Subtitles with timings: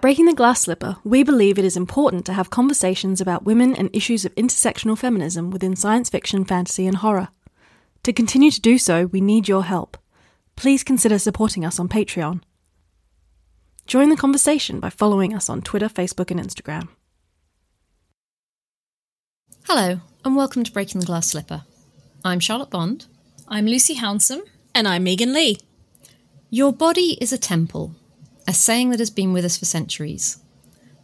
[0.00, 3.76] At Breaking the Glass Slipper, we believe it is important to have conversations about women
[3.76, 7.28] and issues of intersectional feminism within science fiction, fantasy, and horror.
[8.04, 9.98] To continue to do so, we need your help.
[10.56, 12.40] Please consider supporting us on Patreon.
[13.86, 16.88] Join the conversation by following us on Twitter, Facebook, and Instagram.
[19.64, 21.64] Hello, and welcome to Breaking the Glass Slipper.
[22.24, 23.04] I'm Charlotte Bond.
[23.48, 24.40] I'm Lucy Hounsom.
[24.74, 25.58] And I'm Megan Leigh.
[26.48, 27.96] Your body is a temple,
[28.50, 30.42] a saying that has been with us for centuries.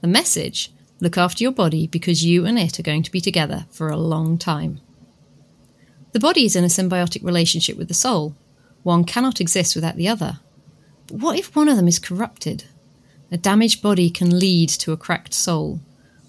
[0.01, 3.67] The message look after your body because you and it are going to be together
[3.71, 4.81] for a long time.
[6.11, 8.35] The body is in a symbiotic relationship with the soul.
[8.83, 10.41] One cannot exist without the other.
[11.07, 12.65] But what if one of them is corrupted?
[13.31, 15.79] A damaged body can lead to a cracked soul.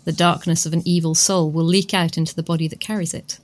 [0.06, 3.40] The darkness of an evil soul will leak out into the body that carries it.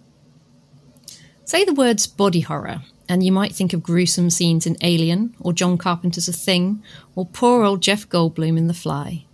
[1.44, 5.54] Say the words body horror, and you might think of gruesome scenes in Alien, or
[5.54, 6.84] John Carpenter's A Thing,
[7.16, 9.26] or poor old Jeff Goldblum in The Fly.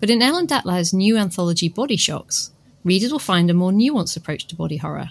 [0.00, 2.52] But in Ellen Datlow's new anthology Body Shocks,
[2.84, 5.10] readers will find a more nuanced approach to body horror,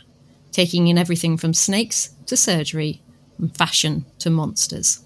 [0.51, 3.01] taking in everything from snakes to surgery,
[3.37, 5.03] and fashion to monsters.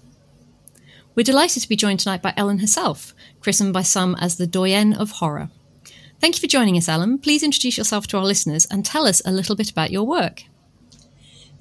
[1.14, 4.92] We're delighted to be joined tonight by Ellen herself, christened by some as the doyenne
[4.92, 5.50] of horror.
[6.20, 7.18] Thank you for joining us, Ellen.
[7.18, 10.44] Please introduce yourself to our listeners and tell us a little bit about your work.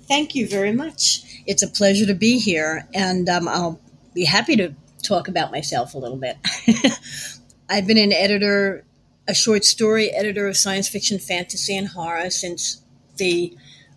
[0.08, 1.24] Thank you very much.
[1.48, 3.80] It's a pleasure to be here, and um, I'll
[4.14, 6.38] be happy to talk about myself a little bit.
[7.70, 8.84] I've been an editor,
[9.28, 12.82] a short story editor of science fiction, fantasy, and horror since
[13.18, 13.56] the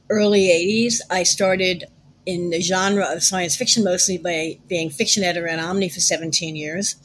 [0.09, 1.01] early 80s.
[1.11, 1.85] I started
[2.25, 6.57] in the genre of science fiction mostly by being fiction editor at Omni for 17
[6.57, 6.97] years.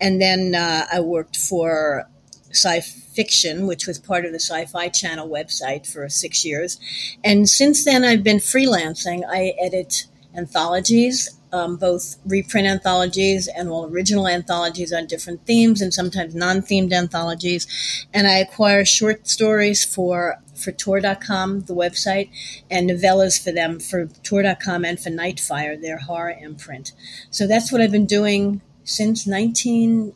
[0.00, 2.08] And then uh, I worked for
[2.50, 6.78] sci fiction, which was part of the Sci Fi Channel website for six years.
[7.24, 9.22] And since then, I've been freelancing.
[9.28, 15.92] I edit anthologies, um, both reprint anthologies and all original anthologies on different themes and
[15.92, 17.66] sometimes non themed anthologies.
[18.12, 22.30] And I acquire short stories for for Tor.com, the website,
[22.68, 26.92] and novellas for them for Tor.com and for Nightfire, their horror imprint.
[27.30, 30.14] So that's what I've been doing since 19-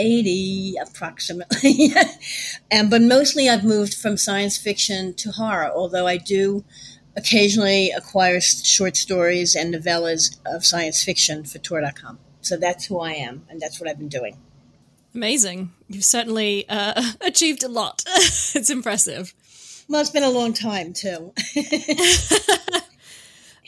[0.00, 1.92] 80 approximately.
[2.70, 6.64] and but mostly I've moved from science fiction to horror, although I do
[7.16, 12.18] occasionally acquire short stories and novellas of science fiction for Tor.com.
[12.40, 14.38] So that's who I am, and that's what I've been doing.
[15.14, 15.72] Amazing.
[15.88, 18.04] You've certainly uh, achieved a lot.
[18.06, 19.34] it's impressive.
[19.88, 21.34] Well, it's been a long time, too.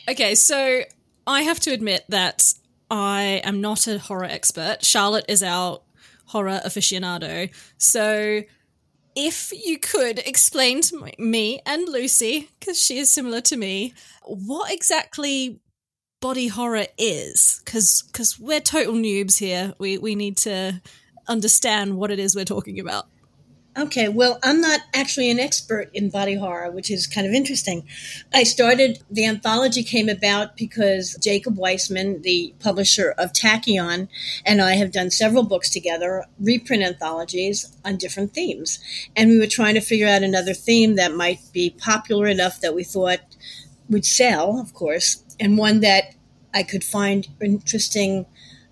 [0.08, 0.82] okay, so
[1.26, 2.54] I have to admit that
[2.90, 4.84] I am not a horror expert.
[4.84, 5.80] Charlotte is our
[6.26, 7.50] horror aficionado.
[7.78, 8.42] So,
[9.14, 13.92] if you could explain to me and Lucy, because she is similar to me,
[14.24, 15.60] what exactly
[16.20, 19.74] body horror is, because because we're total noobs here.
[19.78, 20.80] We we need to
[21.28, 23.06] understand what it is we're talking about.
[23.74, 27.84] Okay, well, I'm not actually an expert in body horror, which is kind of interesting.
[28.34, 34.08] I started, the anthology came about because Jacob Weisman, the publisher of Tachyon,
[34.44, 38.78] and I have done several books together, reprint anthologies on different themes.
[39.16, 42.74] And we were trying to figure out another theme that might be popular enough that
[42.74, 43.20] we thought
[43.88, 46.14] would sell, of course, and one that
[46.52, 48.26] I could find interesting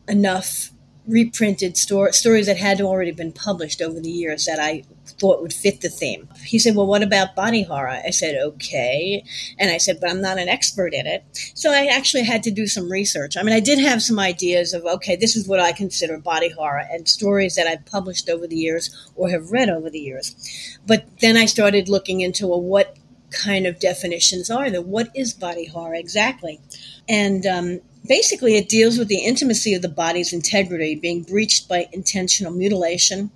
[0.06, 0.72] enough
[1.10, 4.84] reprinted story, stories that had already been published over the years that I
[5.18, 6.28] thought would fit the theme.
[6.44, 7.88] He said, Well, what about body horror?
[7.88, 9.24] I said, Okay.
[9.58, 11.24] And I said, But I'm not an expert in it.
[11.54, 13.36] So I actually had to do some research.
[13.36, 16.50] I mean, I did have some ideas of, okay, this is what I consider body
[16.50, 20.78] horror and stories that I've published over the years or have read over the years.
[20.86, 22.96] But then I started looking into, well, what
[23.30, 24.82] kind of definitions are there?
[24.82, 26.60] What is body horror exactly?
[27.08, 31.88] And um, basically, it deals with the intimacy of the body's integrity being breached by
[31.92, 33.30] intentional mutilation,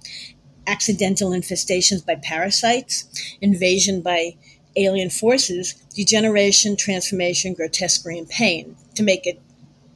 [0.67, 3.05] accidental infestations by parasites,
[3.41, 4.35] invasion by
[4.75, 9.41] alien forces, degeneration, transformation, grotesquerie, and pain to make it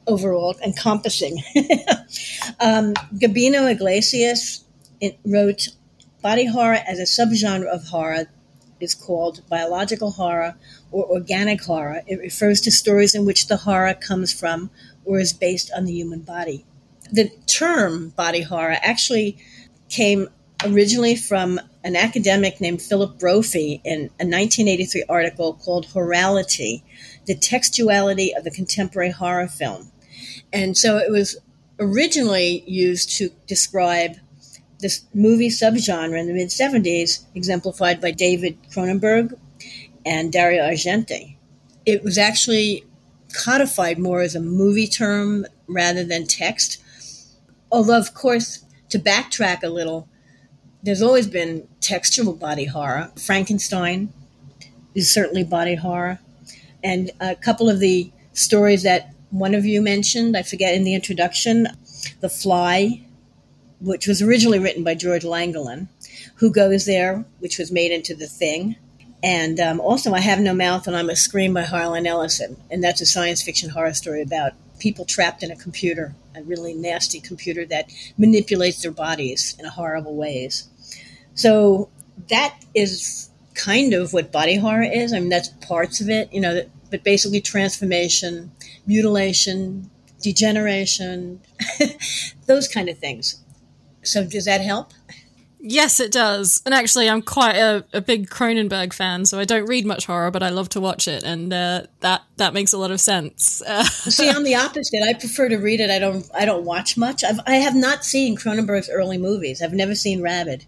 [0.07, 1.43] overall encompassing.
[2.61, 4.63] um, Gabino Iglesias
[5.25, 5.67] wrote
[6.21, 8.27] Body horror as a subgenre of horror
[8.79, 10.55] is called biological horror
[10.91, 12.01] or organic horror.
[12.07, 14.69] It refers to stories in which the horror comes from
[15.05, 16.65] or is based on the human body.
[17.11, 19.37] The term body horror actually
[19.89, 20.29] came
[20.63, 26.83] originally from an academic named Philip Brophy in a 1983 article called Horrality,
[27.25, 29.91] the textuality of the contemporary horror film.
[30.51, 31.37] And so it was
[31.79, 34.17] originally used to describe
[34.79, 39.37] this movie subgenre in the mid 70s, exemplified by David Cronenberg
[40.05, 41.35] and Dario Argento.
[41.85, 42.83] It was actually
[43.33, 46.81] codified more as a movie term rather than text.
[47.71, 50.07] Although, of course, to backtrack a little,
[50.81, 53.11] there's always been textual body horror.
[53.17, 54.11] Frankenstein
[54.95, 56.19] is certainly body horror.
[56.83, 60.95] And a couple of the stories that one of you mentioned, I forget in the
[60.95, 61.67] introduction,
[62.21, 63.01] The Fly,
[63.79, 65.87] which was originally written by George Langelaan,
[66.35, 68.75] Who Goes There, which was made into The Thing.
[69.21, 72.57] And um, also, I Have No Mouth and I Must Scream by Harlan Ellison.
[72.71, 76.73] And that's a science fiction horror story about people trapped in a computer, a really
[76.73, 80.69] nasty computer that manipulates their bodies in horrible ways.
[81.35, 81.89] So
[82.29, 85.13] that is kind of what body horror is.
[85.13, 88.51] I mean, that's parts of it, you know, but basically transformation,
[88.87, 89.89] mutilation,
[90.21, 91.41] degeneration,
[92.45, 93.43] those kind of things.
[94.01, 94.93] So does that help?
[95.61, 96.61] Yes, it does.
[96.65, 100.31] And actually, I'm quite a, a, big Cronenberg fan, so I don't read much horror,
[100.31, 103.61] but I love to watch it, and uh, that that makes a lot of sense.
[103.61, 105.03] Uh, See, I'm the opposite.
[105.03, 105.89] I prefer to read it.
[105.89, 106.25] I don't.
[106.33, 107.25] I don't watch much.
[107.25, 109.61] I've, I have not seen Cronenberg's early movies.
[109.61, 110.65] I've never seen Rabid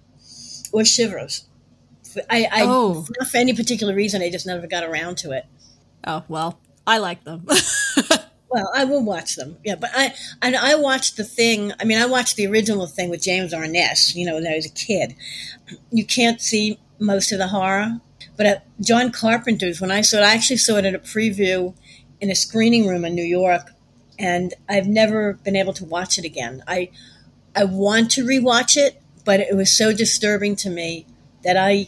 [0.74, 1.46] or Shivers.
[2.30, 3.06] I, I oh.
[3.18, 4.22] not for any particular reason.
[4.22, 5.46] I just never got around to it.
[6.06, 7.48] Oh well, I like them.
[8.52, 9.58] Well, I will watch them.
[9.64, 11.72] Yeah, but I and I watched the thing.
[11.80, 14.14] I mean, I watched the original thing with James Arness.
[14.16, 15.16] You know, when I was a kid.
[15.92, 18.00] You can't see most of the horror,
[18.38, 21.76] but at John Carpenter's, when I saw it, I actually saw it at a preview
[22.22, 23.72] in a screening room in New York,
[24.20, 26.64] and I've never been able to watch it again.
[26.68, 26.90] I
[27.56, 31.06] I want to rewatch it, but it was so disturbing to me
[31.44, 31.88] that I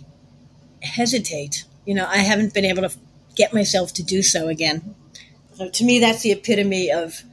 [0.83, 1.65] hesitate.
[1.86, 2.95] You know, I haven't been able to
[3.36, 4.95] get myself to do so again.
[5.55, 7.23] So to me, that's the epitome of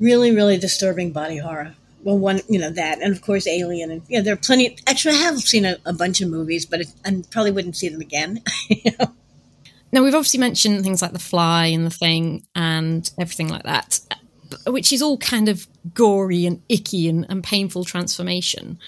[0.00, 1.74] really, really disturbing body horror.
[2.02, 4.76] Well, one, you know, that, and of course, Alien, and yeah, there are plenty.
[4.86, 7.88] Actually, I have seen a, a bunch of movies, but it, I probably wouldn't see
[7.88, 8.42] them again.
[8.68, 9.12] you know?
[9.90, 14.00] Now, we've obviously mentioned things like The Fly and The Thing and everything like that,
[14.66, 18.78] which is all kind of gory and icky and, and painful transformation.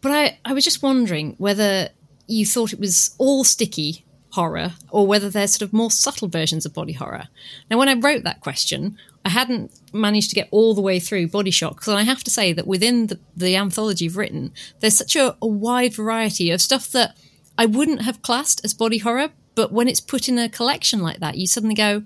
[0.00, 1.88] But I, I was just wondering whether
[2.26, 6.66] you thought it was all sticky horror or whether they're sort of more subtle versions
[6.66, 7.28] of body horror.
[7.70, 11.28] Now, when I wrote that question, I hadn't managed to get all the way through
[11.28, 14.98] Body Shock, and I have to say that within the, the anthology you've written, there's
[14.98, 17.16] such a, a wide variety of stuff that
[17.56, 21.20] I wouldn't have classed as body horror, but when it's put in a collection like
[21.20, 22.04] that, you suddenly go,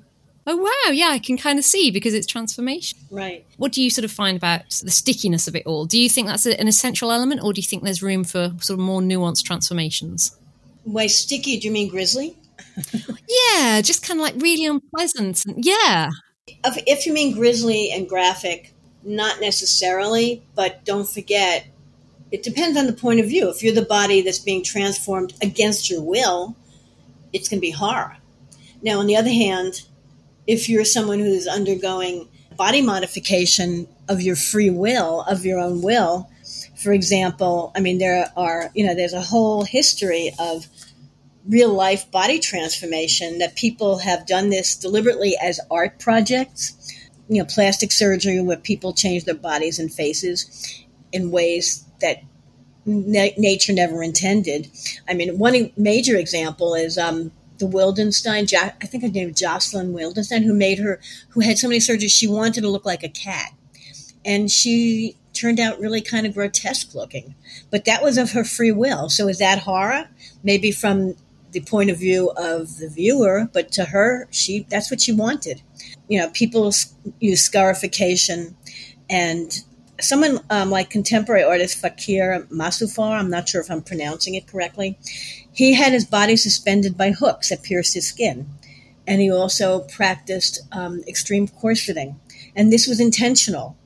[0.50, 2.98] oh wow yeah i can kind of see because it's transformation.
[3.10, 3.44] Right.
[3.58, 5.84] What do you sort of find about the stickiness of it all?
[5.84, 8.78] Do you think that's an essential element or do you think there's room for sort
[8.78, 10.38] of more nuanced transformations
[10.93, 12.37] by sticky, do you mean grisly?
[13.29, 15.44] yeah, just kind of like really unpleasant.
[15.56, 16.11] Yeah.
[16.46, 21.67] If, if you mean grisly and graphic, not necessarily, but don't forget,
[22.31, 23.49] it depends on the point of view.
[23.49, 26.56] If you're the body that's being transformed against your will,
[27.32, 28.17] it's going to be horror.
[28.82, 29.82] Now, on the other hand,
[30.46, 36.31] if you're someone who's undergoing body modification of your free will, of your own will,
[36.78, 40.66] for example, I mean, there are, you know, there's a whole history of
[41.48, 46.75] real life body transformation that people have done this deliberately as art projects,
[47.28, 52.22] you know, plastic surgery where people change their bodies and faces in ways that
[52.86, 54.70] na- nature never intended.
[55.08, 59.92] I mean, one major example is um, the Wildenstein, I think her name is Jocelyn
[59.92, 63.08] Wildenstein, who made her, who had so many surgeries, she wanted to look like a
[63.08, 63.52] cat.
[64.25, 67.35] And she turned out really kind of grotesque looking.
[67.70, 69.09] But that was of her free will.
[69.09, 70.09] So is that horror?
[70.42, 71.14] Maybe from
[71.52, 75.62] the point of view of the viewer, but to her, she that's what she wanted.
[76.09, 76.73] You know, people
[77.21, 78.57] use scarification,
[79.09, 79.52] and
[80.00, 84.99] someone um, like contemporary artist Fakir Musafar, I'm not sure if I'm pronouncing it correctly,
[85.52, 88.49] he had his body suspended by hooks that pierced his skin,
[89.07, 92.21] and he also practiced um, extreme corseting,
[92.54, 93.76] and this was intentional.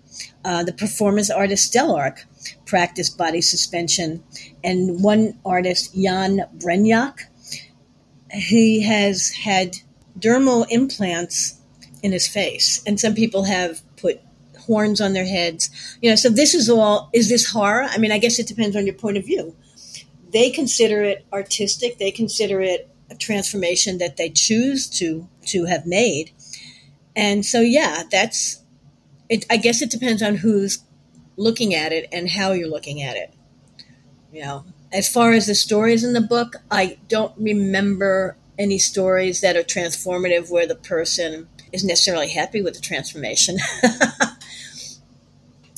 [0.44, 2.24] Uh, the performance artist Stelarc
[2.66, 4.22] practiced body suspension,
[4.64, 7.20] and one artist, Jan Brenjak,
[8.32, 9.76] he has had
[10.18, 11.60] dermal implants
[12.02, 14.20] in his face, and some people have put
[14.66, 15.70] horns on their heads.
[16.00, 17.10] You know, so this is all.
[17.12, 17.86] Is this horror?
[17.90, 19.54] I mean, I guess it depends on your point of view.
[20.32, 21.98] They consider it artistic.
[21.98, 26.32] They consider it a transformation that they choose to to have made,
[27.14, 28.61] and so yeah, that's
[29.32, 30.84] it, I guess it depends on who's
[31.38, 33.32] looking at it and how you're looking at it.
[34.30, 39.40] You know, as far as the stories in the book, I don't remember any stories
[39.40, 43.56] that are transformative where the person is necessarily happy with the transformation.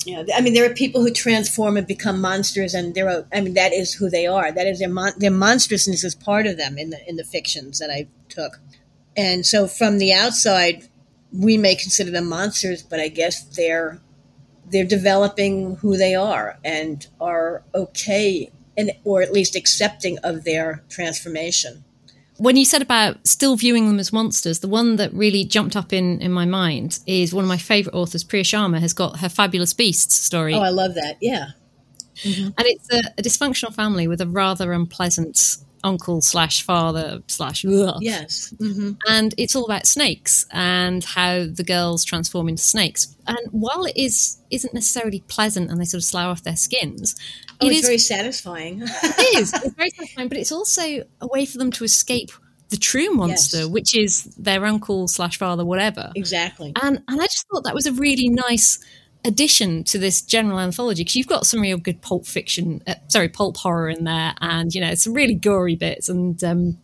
[0.04, 3.24] you know, I mean, there are people who transform and become monsters, and there are.
[3.32, 4.50] I mean, that is who they are.
[4.50, 7.78] That is their mon- their monstrousness is part of them in the in the fictions
[7.78, 8.58] that I took.
[9.16, 10.88] And so, from the outside,
[11.36, 14.00] we may consider them monsters, but I guess they're
[14.66, 20.82] they're developing who they are and are okay and or at least accepting of their
[20.88, 21.84] transformation.
[22.38, 25.92] When you said about still viewing them as monsters, the one that really jumped up
[25.92, 29.28] in, in my mind is one of my favourite authors, Priya Sharma, has got her
[29.28, 30.54] Fabulous Beasts story.
[30.54, 31.16] Oh, I love that.
[31.20, 31.50] Yeah.
[32.16, 32.46] Mm-hmm.
[32.46, 38.52] And it's a, a, dysfunctional family with a rather unpleasant uncle slash father slash yes.
[38.56, 38.92] Mm-hmm.
[39.06, 43.14] and it's all about snakes and how the girls transform into snakes.
[43.26, 47.14] And while it is isn't necessarily pleasant and they sort of slough off their skins
[47.60, 48.82] oh, it it's is very satisfying.
[49.04, 49.52] It is.
[49.52, 52.32] It's very satisfying but it's also a way for them to escape
[52.70, 53.66] the true monster yes.
[53.66, 56.10] which is their uncle slash father whatever.
[56.16, 56.72] Exactly.
[56.82, 58.78] And and i just thought that was a really nice
[59.24, 63.28] addition to this general anthology because you've got some real good pulp fiction, uh, sorry,
[63.28, 66.42] pulp horror in there, and you know some really gory bits and.
[66.42, 66.78] Um,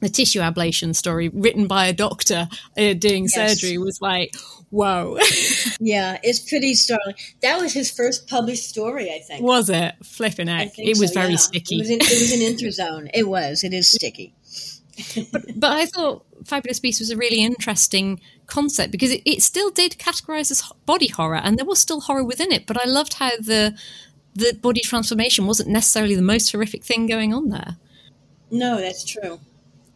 [0.00, 3.34] the tissue ablation story written by a doctor uh, doing yes.
[3.34, 4.34] surgery was like
[4.70, 5.16] whoa.
[5.80, 9.44] Yeah it's pretty startling that was his first published story i think.
[9.44, 9.94] Was it?
[10.02, 11.36] Flipping out it was so, very yeah.
[11.36, 11.76] sticky.
[11.76, 13.62] it was, in, it was an interzone it was.
[13.64, 14.34] It is sticky.
[15.32, 19.70] But, but i thought fabulous beast was a really interesting concept because it, it still
[19.70, 22.66] did categorize as body horror and there was still horror within it.
[22.66, 23.76] But I loved how the
[24.34, 27.76] the body transformation wasn't necessarily the most horrific thing going on there.
[28.50, 29.40] No, that's true.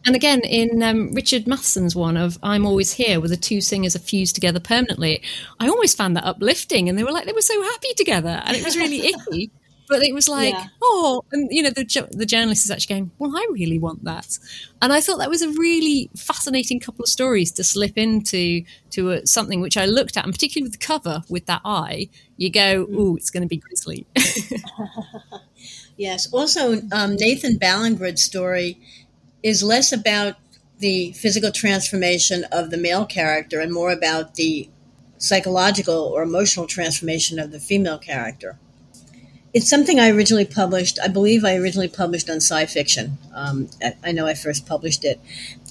[0.06, 3.96] And again, in um, Richard Matheson's one of I'm Always Here, where the two singers
[3.96, 5.20] are fused together permanently,
[5.58, 6.88] I always found that uplifting.
[6.88, 8.40] And they were like, they were so happy together.
[8.44, 9.50] And it was really icky.
[9.88, 10.66] But it was like, yeah.
[10.82, 14.38] oh, and you know, the the journalist is actually going, well, I really want that,
[14.82, 19.10] and I thought that was a really fascinating couple of stories to slip into to
[19.10, 22.50] a, something which I looked at, and particularly with the cover with that eye, you
[22.50, 24.06] go, oh, it's going to be grisly.
[25.96, 26.32] yes.
[26.32, 28.78] Also, um, Nathan Ballingrud's story
[29.42, 30.36] is less about
[30.78, 34.68] the physical transformation of the male character and more about the
[35.18, 38.58] psychological or emotional transformation of the female character.
[39.56, 40.98] It's something I originally published.
[41.02, 43.16] I believe I originally published on sci fiction.
[43.32, 43.70] Um,
[44.04, 45.18] I know I first published it,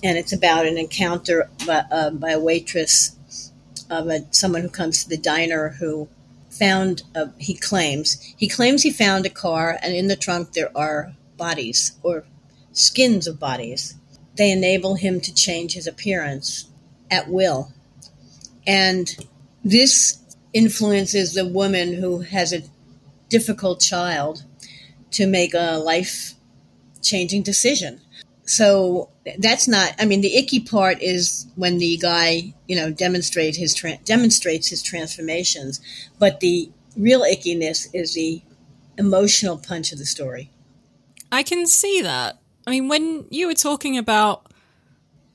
[0.04, 3.52] and it's about an encounter by, uh, by a waitress
[3.92, 6.08] of a, someone who comes to the diner who
[6.50, 7.04] found.
[7.14, 11.14] A, he claims he claims he found a car, and in the trunk there are
[11.38, 12.26] bodies or
[12.72, 13.94] skins of bodies.
[14.36, 16.72] They enable him to change his appearance
[17.12, 17.72] at will,
[18.66, 19.16] and
[19.64, 20.18] this
[20.54, 22.64] influences the woman who has a
[23.30, 24.44] difficult child
[25.12, 26.34] to make a life
[27.02, 28.02] changing decision.
[28.46, 29.94] So that's not.
[29.98, 34.70] I mean, the icky part is when the guy, you know, demonstrate his tra- demonstrates
[34.70, 35.82] his transformations.
[36.20, 38.42] But the real ickiness is the
[38.98, 40.52] emotional punch of the story.
[41.32, 42.38] I can see that.
[42.68, 44.52] I mean, when you were talking about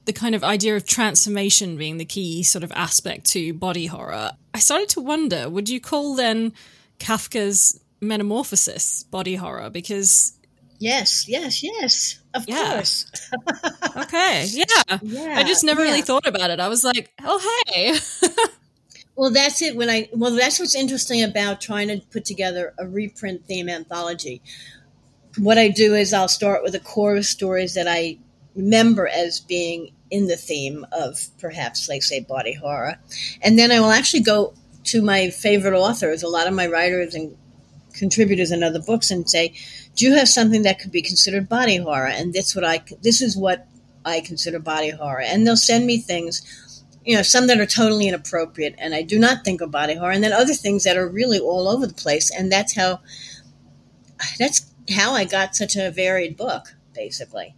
[0.05, 4.33] the kind of idea of transformation being the key sort of aspect to body horror,
[4.55, 6.53] I started to wonder: would you call then
[7.01, 10.39] Kafka's metamorphosis body horror because
[10.79, 12.19] yes yes yes.
[12.33, 12.75] Of yeah.
[12.75, 13.11] course.
[13.97, 14.99] Okay yeah.
[15.03, 15.91] yeah i just never yeah.
[15.91, 16.61] really thought about it.
[16.61, 17.99] I was like oh hey.
[19.17, 19.77] Well that's it.
[19.77, 24.41] When i well that's what's interesting about trying to put together a reprint theme anthology.
[25.37, 28.19] What i do is i'll start with a core of stories that i
[28.55, 32.97] remember as being in the theme of perhaps like say body horror.
[33.43, 37.15] And then i will actually go to my favorite authors a lot of my writers
[37.15, 37.37] and
[37.93, 39.53] contributors in other books and say,
[39.97, 43.21] "Do you have something that could be considered body horror?" And that's what I this
[43.21, 43.67] is what
[44.05, 45.21] I consider body horror.
[45.21, 46.43] And they'll send me things,
[47.05, 50.13] you know, some that are totally inappropriate, and I do not think of body horror,
[50.13, 52.31] and then other things that are really all over the place.
[52.31, 53.01] And that's how
[54.39, 57.55] that's how I got such a varied book, basically.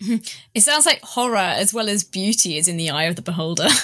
[0.54, 3.68] It sounds like horror as well as beauty is in the eye of the beholder.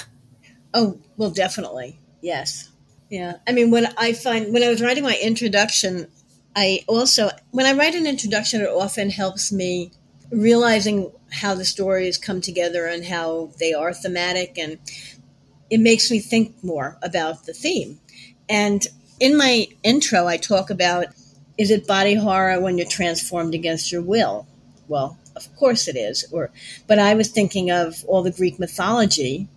[0.71, 1.99] Oh, well, definitely.
[2.21, 2.69] Yes.
[3.09, 3.37] Yeah.
[3.47, 6.07] I mean, when I find, when I was writing my introduction,
[6.55, 9.91] I also, when I write an introduction, it often helps me
[10.31, 14.57] realizing how the stories come together and how they are thematic.
[14.57, 14.77] And
[15.69, 17.99] it makes me think more about the theme.
[18.47, 18.85] And
[19.19, 21.07] in my intro, I talk about
[21.57, 24.47] is it body horror when you're transformed against your will?
[24.87, 26.25] Well, of course it is.
[26.31, 26.51] Or,
[26.87, 29.49] but I was thinking of all the Greek mythology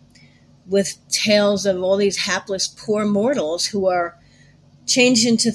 [0.66, 4.16] with tales of all these hapless poor mortals who are
[4.87, 5.52] changed into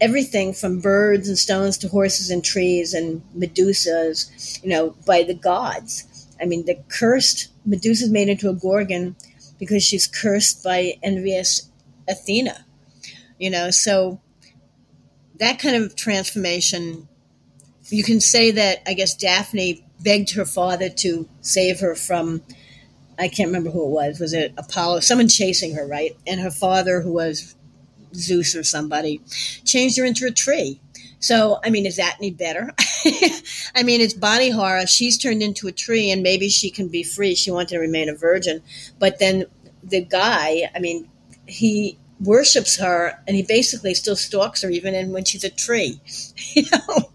[0.00, 5.34] everything from birds and stones to horses and trees and Medusas, you know, by the
[5.34, 6.26] gods.
[6.40, 9.16] I mean, the cursed Medusa's made into a gorgon
[9.58, 11.68] because she's cursed by envious
[12.08, 12.64] Athena,
[13.38, 14.20] you know, so
[15.38, 17.08] that kind of transformation,
[17.88, 22.42] you can say that, I guess, Daphne begged her father to save her from
[23.18, 24.20] I can't remember who it was.
[24.20, 25.00] Was it Apollo?
[25.00, 26.16] Someone chasing her, right?
[26.26, 27.56] And her father, who was
[28.14, 29.20] Zeus or somebody,
[29.64, 30.80] changed her into a tree.
[31.20, 32.72] So, I mean, is that any better?
[33.74, 34.86] I mean, it's body horror.
[34.86, 37.34] She's turned into a tree and maybe she can be free.
[37.34, 38.62] She wanted to remain a virgin.
[38.98, 39.46] But then
[39.82, 41.08] the guy, I mean,
[41.46, 46.00] he worships her and he basically still stalks her even when she's a tree.
[46.54, 47.10] you know?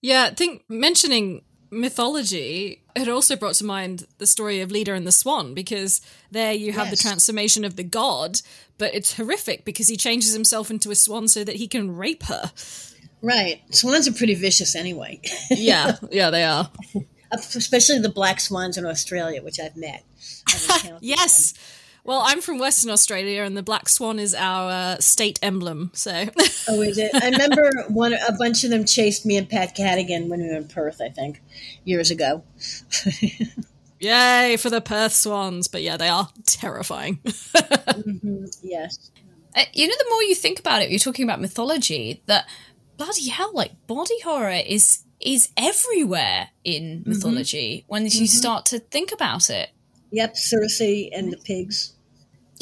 [0.00, 1.42] Yeah, I think mentioning
[1.74, 6.00] mythology, it also brought to mind the story of Leda and the Swan, because
[6.30, 6.96] there you have yes.
[6.96, 8.40] the transformation of the god,
[8.78, 12.24] but it's horrific because he changes himself into a swan so that he can rape
[12.24, 12.50] her.
[13.22, 13.62] Right.
[13.74, 15.20] Swans are pretty vicious anyway.
[15.50, 16.70] yeah, yeah, they are.
[17.32, 20.04] Especially the black swans in Australia, which I've met.
[21.00, 21.54] yes.
[22.06, 25.90] Well, I'm from Western Australia, and the black swan is our uh, state emblem.
[25.94, 26.10] So,
[26.68, 27.10] oh, is it?
[27.14, 28.12] I remember one.
[28.12, 31.00] A bunch of them chased me and Pat Cadigan when we were in Perth.
[31.00, 31.40] I think
[31.84, 32.44] years ago.
[34.00, 35.66] Yay for the Perth swans!
[35.66, 37.16] But yeah, they are terrifying.
[37.24, 39.10] mm-hmm, yes.
[39.56, 42.22] Uh, you know, the more you think about it, you're talking about mythology.
[42.26, 42.46] That
[42.98, 47.10] bloody hell, like body horror is is everywhere in mm-hmm.
[47.10, 47.86] mythology mm-hmm.
[47.90, 48.24] when you mm-hmm.
[48.26, 49.70] start to think about it.
[50.10, 51.93] Yep, Circe and the pigs.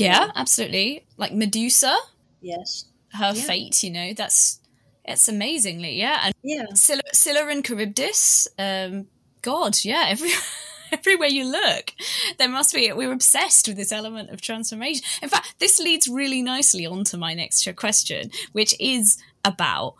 [0.02, 1.06] Yeah, absolutely.
[1.16, 1.96] Like Medusa.
[2.40, 2.86] Yes.
[3.12, 3.42] Her yeah.
[3.42, 4.60] fate, you know, that's
[5.04, 6.20] it's amazingly, yeah.
[6.24, 6.64] And yeah.
[6.74, 8.48] Scylla, Scylla and Charybdis.
[8.58, 9.06] Um,
[9.42, 10.30] God, yeah, every
[10.92, 11.92] everywhere you look,
[12.38, 12.92] there must be.
[12.92, 15.04] We're obsessed with this element of transformation.
[15.22, 19.94] In fact, this leads really nicely on to my next question, which is about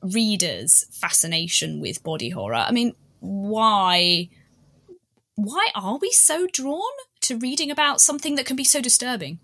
[0.00, 2.54] readers' fascination with body horror.
[2.54, 4.30] I mean, why
[5.34, 6.82] why are we so drawn
[7.20, 9.38] to reading about something that can be so disturbing?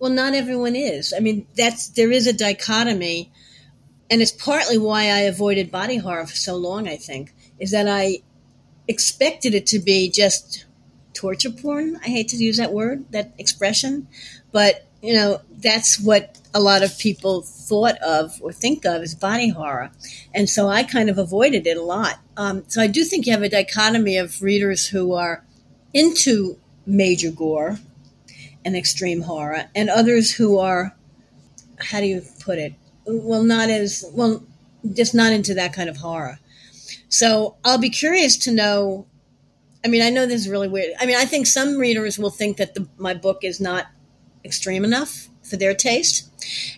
[0.00, 1.12] Well, not everyone is.
[1.14, 3.30] I mean, that's there is a dichotomy,
[4.10, 6.88] and it's partly why I avoided body horror for so long.
[6.88, 8.22] I think is that I
[8.88, 10.64] expected it to be just
[11.12, 12.00] torture porn.
[12.02, 14.08] I hate to use that word, that expression,
[14.52, 19.14] but you know, that's what a lot of people thought of or think of as
[19.14, 19.90] body horror.
[20.34, 22.18] And so I kind of avoided it a lot.
[22.36, 25.44] Um, so I do think you have a dichotomy of readers who are
[25.92, 27.78] into major gore
[28.64, 30.96] and extreme horror, and others who are,
[31.78, 32.74] how do you put it?
[33.06, 34.44] Well, not as, well,
[34.92, 36.38] just not into that kind of horror.
[37.08, 39.06] So I'll be curious to know.
[39.84, 40.94] I mean, I know this is really weird.
[41.00, 43.86] I mean, I think some readers will think that the, my book is not
[44.44, 46.28] extreme enough for their taste.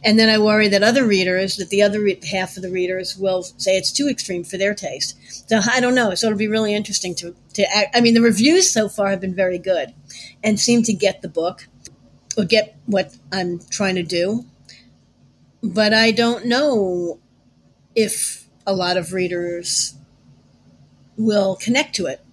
[0.02, 3.16] And then I worry that other readers, that the other re- half of the readers
[3.16, 5.16] will say it's too extreme for their taste.
[5.48, 6.14] So I don't know.
[6.14, 7.94] So it'll be really interesting to, to act.
[7.94, 9.92] I mean, the reviews so far have been very good
[10.42, 11.68] and seem to get the book
[12.36, 14.44] or get what I'm trying to do.
[15.62, 17.20] But I don't know
[17.94, 19.94] if a lot of readers
[21.16, 22.24] will connect to it.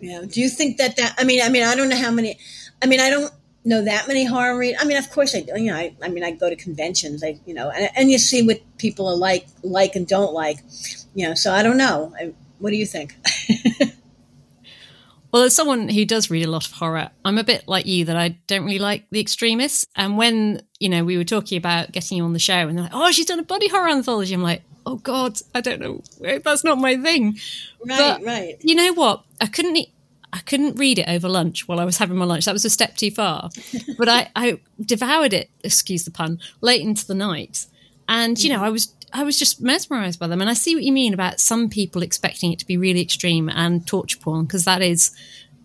[0.00, 2.10] You know, do you think that that, I mean, I mean, I don't know how
[2.10, 2.38] many,
[2.82, 3.32] I mean, I don't,
[3.64, 4.76] know that many horror read.
[4.78, 5.58] I mean, of course I do.
[5.58, 7.24] You know, I, I mean, I go to conventions.
[7.24, 10.58] I, you know, and, and you see what people are like, like and don't like.
[11.14, 12.12] You know, so I don't know.
[12.18, 13.16] I, what do you think?
[15.34, 18.04] well, as someone who does read a lot of horror, I'm a bit like you
[18.04, 19.84] that I don't really like the extremists.
[19.96, 22.84] And when you know we were talking about getting you on the show, and they're
[22.84, 26.04] like, "Oh, she's done a body horror anthology," I'm like, "Oh God, I don't know.
[26.20, 27.36] That's not my thing."
[27.84, 28.56] Right, but right.
[28.60, 29.24] You know what?
[29.40, 29.88] I couldn't
[30.32, 32.44] I couldn't read it over lunch while I was having my lunch.
[32.44, 33.50] That was a step too far.
[33.98, 37.66] but I, I devoured it, excuse the pun, late into the night.
[38.08, 40.40] And, you know, I was I was just mesmerized by them.
[40.40, 43.48] And I see what you mean about some people expecting it to be really extreme
[43.48, 45.12] and torture porn, because that is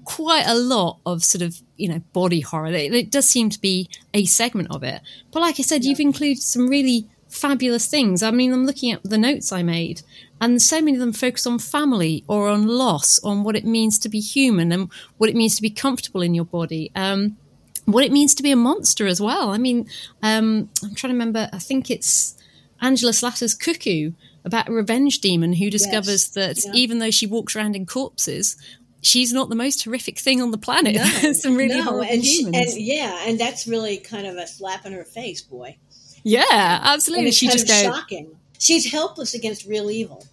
[0.06, 2.68] quite a lot of sort of, you know, body horror.
[2.68, 5.02] It, it, does seem to be a segment of it.
[5.32, 5.90] But like I said, yeah.
[5.90, 8.22] you've included some really fabulous things.
[8.22, 10.04] I mean, I'm looking at the notes I made,
[10.40, 13.98] and so many of them focus on family or on loss, on what it means
[14.00, 16.92] to be human and what it means to be comfortable in your body.
[16.96, 17.38] Um,
[17.86, 19.50] what it means to be a monster as well.
[19.50, 19.90] I mean,
[20.22, 22.36] um, I'm trying to remember, I think it's
[22.82, 24.12] Angela Slatter's Cuckoo
[24.46, 26.64] about a revenge demon who discovers yes.
[26.64, 26.72] that yeah.
[26.74, 28.56] even though she walks around in corpses,
[29.02, 30.96] she's not the most horrific thing on the planet.
[30.96, 31.84] No, some really no.
[31.84, 32.74] horrible and humans.
[32.74, 35.78] and yeah, and that's really kind of a slap in her face, boy.
[36.24, 37.32] Yeah, absolutely.
[37.32, 38.36] she just goes shocking.
[38.60, 40.26] She's helpless against real evil.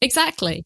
[0.00, 0.64] Exactly.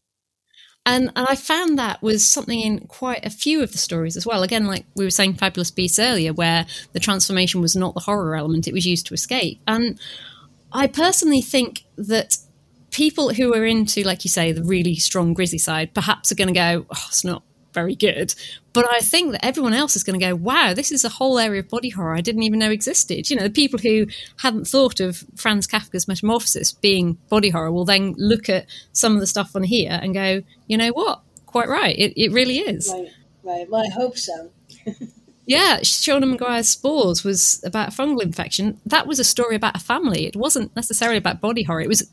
[0.85, 4.25] And, and I found that was something in quite a few of the stories as
[4.25, 4.43] well.
[4.43, 8.35] Again, like we were saying, Fabulous Beasts earlier, where the transformation was not the horror
[8.35, 9.61] element, it was used to escape.
[9.67, 9.99] And
[10.71, 12.37] I personally think that
[12.91, 16.47] people who are into, like you say, the really strong grizzy side, perhaps are going
[16.47, 18.33] to go, oh, it's not very good.
[18.73, 21.39] But I think that everyone else is going to go, wow, this is a whole
[21.39, 23.29] area of body horror I didn't even know existed.
[23.29, 27.85] You know, the people who hadn't thought of Franz Kafka's Metamorphosis being body horror will
[27.85, 31.21] then look at some of the stuff on here and go, you know what?
[31.45, 31.97] Quite right.
[31.97, 32.91] It, it really is.
[32.93, 33.09] Right,
[33.43, 33.69] right.
[33.69, 34.51] Well, I hope so.
[35.49, 38.79] Yeah, Seanan McGuire's Spores was about a fungal infection.
[38.85, 40.27] That was a story about a family.
[40.27, 41.81] It wasn't necessarily about body horror.
[41.81, 42.07] It was.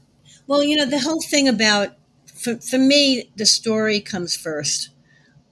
[0.47, 1.91] Well, you know, the whole thing about,
[2.35, 4.89] for, for me, the story comes first.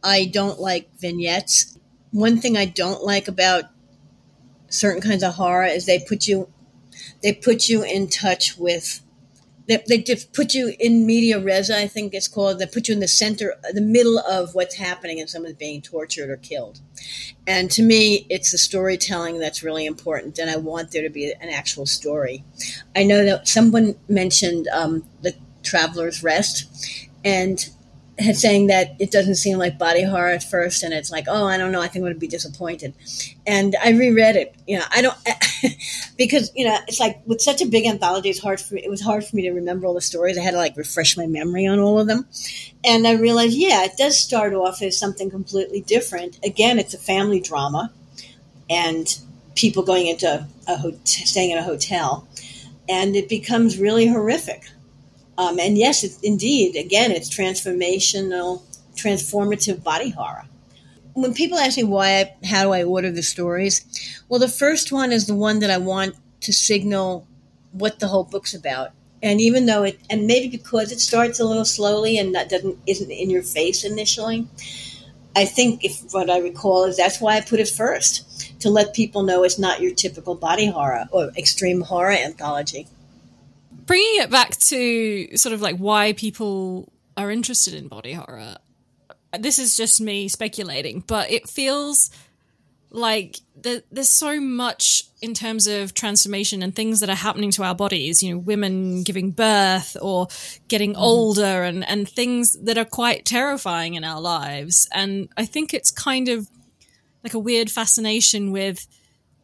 [0.03, 1.79] I don't like vignettes.
[2.11, 3.65] One thing I don't like about
[4.71, 6.49] certain kinds of horror is they put you
[7.23, 9.03] they put you in touch with
[9.67, 12.59] they, they just put you in media res i think it's called.
[12.59, 16.31] They put you in the center the middle of what's happening and someone's being tortured
[16.31, 16.81] or killed.
[17.47, 21.33] And to me it's the storytelling that's really important and i want there to be
[21.33, 22.45] an actual story.
[22.95, 27.71] I know that someone mentioned um, the traveler's rest and
[28.19, 31.47] had saying that it doesn't seem like body horror at first, and it's like, oh,
[31.47, 32.95] I don't know, I think I'm going to be disappointed.
[33.47, 35.17] And I reread it, you know, I don't
[36.17, 38.91] because you know it's like with such a big anthology, it's hard for me, it
[38.91, 40.39] was hard for me to remember all the stories.
[40.39, 42.27] I had to like refresh my memory on all of them,
[42.85, 46.39] and I realized, yeah, it does start off as something completely different.
[46.45, 47.93] Again, it's a family drama,
[48.71, 49.19] and
[49.57, 52.29] people going into a ho- staying in a hotel,
[52.89, 54.63] and it becomes really horrific
[55.37, 58.63] um, and yes, it, indeed, again, it's transformational,
[58.95, 60.45] transformative body horror.
[61.15, 63.85] When people ask me why, I, how do I order the stories?
[64.29, 67.27] Well, the first one is the one that I want to signal
[67.73, 68.91] what the whole book's about.
[69.23, 72.79] And even though it, and maybe because it starts a little slowly and that doesn't
[72.87, 74.47] isn't in your face initially,
[75.35, 78.95] I think if what I recall is that's why I put it first to let
[78.95, 82.87] people know it's not your typical body horror or extreme horror anthology
[83.87, 88.57] bringing it back to sort of like why people are interested in body horror.
[89.39, 92.11] This is just me speculating, but it feels
[92.95, 97.75] like there's so much in terms of transformation and things that are happening to our
[97.75, 100.29] bodies you know women giving birth or
[100.69, 100.99] getting mm.
[101.01, 105.91] older and and things that are quite terrifying in our lives and i think it's
[105.91, 106.49] kind of
[107.25, 108.87] like a weird fascination with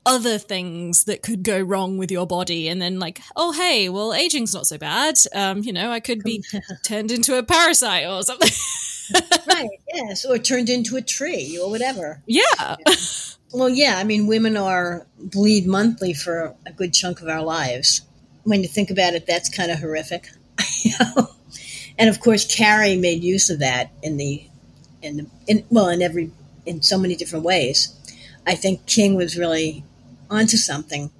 [0.06, 4.14] other things that could go wrong with your body and then like oh hey well
[4.14, 5.16] aging's not so bad.
[5.34, 6.42] Um you know i could be
[6.84, 8.50] turned into a parasite or something.
[9.48, 12.22] Right yes or turned into a tree or whatever.
[12.26, 12.40] Yeah.
[12.58, 12.94] yeah.
[13.52, 18.02] well yeah i mean women are bleed monthly for a good chunk of our lives.
[18.44, 20.28] When you think about it that's kind of horrific.
[21.98, 24.42] And of course carrie made use of that in the
[25.02, 26.30] in the in well in every
[26.64, 27.94] in so many different ways.
[28.46, 29.84] I think King was really
[30.30, 31.10] onto something.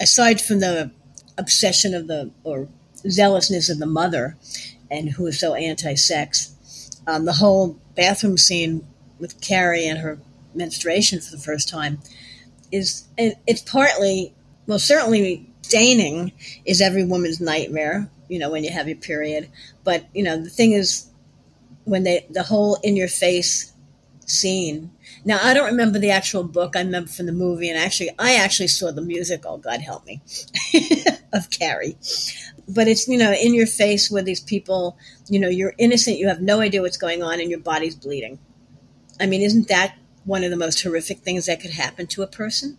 [0.00, 0.90] Aside from the
[1.36, 2.68] obsession of the or
[3.08, 4.36] zealousness of the mother,
[4.90, 6.54] and who is so anti-sex,
[7.06, 8.86] um, the whole bathroom scene
[9.18, 10.18] with Carrie and her
[10.54, 11.98] menstruation for the first time
[12.72, 14.34] is it's partly
[14.66, 16.32] well certainly staining
[16.64, 19.48] is every woman's nightmare you know when you have your period
[19.84, 21.06] but you know the thing is
[21.84, 23.72] when they the whole in your face
[24.26, 24.90] scene
[25.28, 26.74] now I don't remember the actual book.
[26.74, 29.58] I remember from the movie, and actually, I actually saw the musical.
[29.58, 30.22] God help me,
[31.34, 31.98] of Carrie.
[32.66, 34.96] But it's you know in your face with these people.
[35.28, 36.16] You know you're innocent.
[36.16, 38.38] You have no idea what's going on, and your body's bleeding.
[39.20, 42.26] I mean, isn't that one of the most horrific things that could happen to a
[42.26, 42.78] person?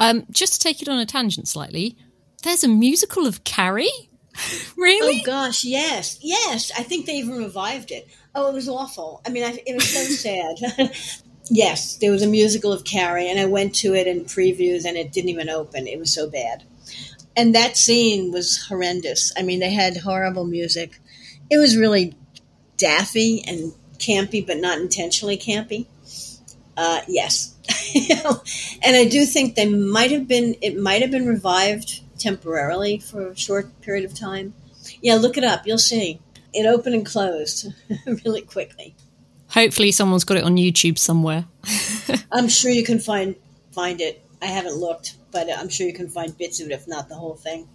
[0.00, 1.96] Um, just to take it on a tangent slightly,
[2.42, 4.10] there's a musical of Carrie.
[4.76, 5.20] really?
[5.20, 6.72] Oh gosh, yes, yes.
[6.76, 8.08] I think they even revived it.
[8.34, 9.22] Oh, it was awful.
[9.24, 10.92] I mean, I, it was so sad.
[11.50, 14.96] Yes, there was a musical of Carrie, and I went to it in previews, and
[14.96, 15.86] it didn't even open.
[15.86, 16.64] It was so bad.
[17.36, 19.32] And that scene was horrendous.
[19.36, 21.00] I mean, they had horrible music.
[21.50, 22.14] It was really
[22.76, 25.86] daffy and campy, but not intentionally campy.
[26.76, 27.54] Uh, yes,
[28.82, 30.56] and I do think they might have been.
[30.60, 34.54] It might have been revived temporarily for a short period of time.
[35.00, 35.66] Yeah, look it up.
[35.66, 36.20] You'll see.
[36.52, 37.68] It opened and closed
[38.24, 38.94] really quickly.
[39.54, 41.46] Hopefully, someone's got it on YouTube somewhere.
[42.32, 43.36] I'm sure you can find
[43.70, 44.20] find it.
[44.42, 47.14] I haven't looked, but I'm sure you can find bits of it, if not the
[47.14, 47.68] whole thing.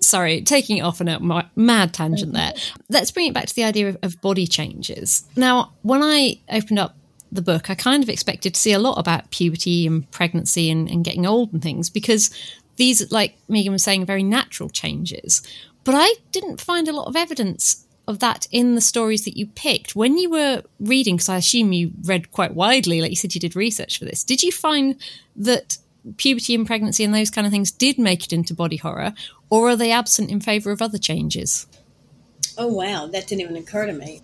[0.00, 2.52] Sorry, taking it off on a mad tangent there.
[2.88, 5.24] Let's bring it back to the idea of, of body changes.
[5.36, 6.96] Now, when I opened up
[7.30, 10.88] the book, I kind of expected to see a lot about puberty and pregnancy and,
[10.88, 12.30] and getting old and things because
[12.76, 15.42] these, like Megan was saying, are very natural changes.
[15.84, 19.46] But I didn't find a lot of evidence of that in the stories that you
[19.46, 19.96] picked.
[19.96, 23.40] When you were reading, because I assume you read quite widely, like you said, you
[23.40, 24.96] did research for this, did you find
[25.36, 25.78] that
[26.16, 29.14] puberty and pregnancy and those kind of things did make it into body horror,
[29.48, 31.66] or are they absent in favour of other changes?
[32.58, 34.20] Oh, wow, that didn't even occur to me.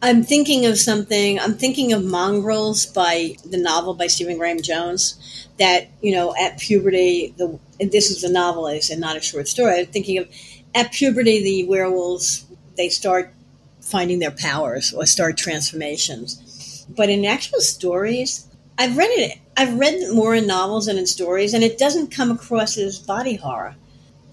[0.00, 1.40] I'm thinking of something.
[1.40, 5.48] I'm thinking of Mongrels by the novel by Stephen Graham Jones.
[5.58, 9.80] That you know, at puberty, the this is a novel, and not a short story.
[9.80, 10.28] I'm thinking of
[10.74, 12.46] at puberty, the werewolves
[12.78, 13.34] they start
[13.82, 16.86] finding their powers or start transformations.
[16.88, 18.46] But in actual stories,
[18.78, 19.38] I've read it.
[19.56, 23.34] I've read more in novels and in stories, and it doesn't come across as body
[23.34, 23.74] horror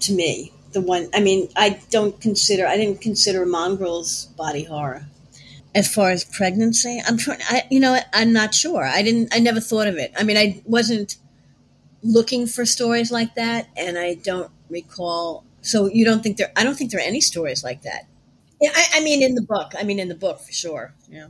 [0.00, 0.52] to me.
[0.72, 5.06] The one, I mean, I don't consider, I didn't consider Mongrels body horror.
[5.74, 8.84] As far as pregnancy, I'm trying, I, you know, I'm not sure.
[8.84, 10.12] I didn't, I never thought of it.
[10.16, 11.16] I mean, I wasn't
[12.02, 15.44] looking for stories like that, and I don't recall.
[15.60, 18.06] So you don't think there, I don't think there are any stories like that.
[18.62, 20.94] I, I mean, in the book, I mean, in the book for sure.
[21.08, 21.28] Yeah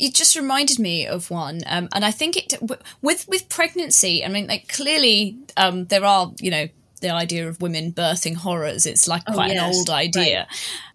[0.00, 2.54] it just reminded me of one, um, and I think it
[3.02, 4.24] with with pregnancy.
[4.24, 6.68] I mean, like clearly um, there are you know
[7.00, 8.86] the idea of women birthing horrors.
[8.86, 10.46] It's like oh, quite yes, an old idea.